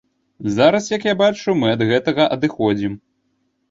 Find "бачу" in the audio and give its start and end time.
1.21-1.57